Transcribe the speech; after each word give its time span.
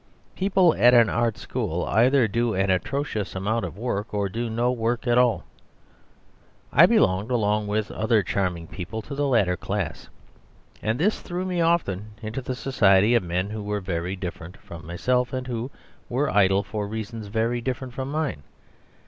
People 0.35 0.73
at 0.79 0.95
an 0.95 1.09
art 1.09 1.37
school 1.37 1.85
either 1.85 2.27
do 2.27 2.55
an 2.55 2.71
atrocious 2.71 3.35
amount 3.35 3.63
of 3.65 3.77
work 3.77 4.15
or 4.15 4.29
do 4.29 4.49
no 4.49 4.71
work 4.71 5.05
at 5.05 5.15
all. 5.15 5.43
I 6.73 6.87
belonged, 6.87 7.29
along 7.29 7.67
with 7.67 7.91
other 7.91 8.23
charming 8.23 8.65
people, 8.65 9.03
to 9.03 9.13
the 9.13 9.27
latter 9.27 9.55
class; 9.55 10.09
and 10.81 10.97
this 10.97 11.19
threw 11.19 11.45
me 11.45 11.61
often 11.61 12.13
into 12.19 12.41
the 12.41 12.55
society 12.55 13.13
of 13.13 13.21
men 13.21 13.51
who 13.51 13.61
were 13.61 13.79
very 13.79 14.15
different 14.15 14.57
from 14.57 14.87
myself, 14.87 15.33
and 15.33 15.45
who 15.45 15.69
were 16.09 16.31
idle 16.31 16.63
for 16.63 16.87
reasons 16.87 17.27
very 17.27 17.61
different 17.61 17.93
from 17.93 18.09
mine. 18.09 18.41